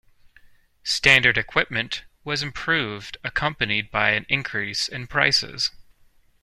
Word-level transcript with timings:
Standard 0.83 1.37
equipment 1.37 2.05
was 2.23 2.41
improved 2.41 3.17
accompanied 3.23 3.91
by 3.91 4.13
an 4.13 4.25
increase 4.29 4.87
in 4.87 5.05
prices. 5.05 5.69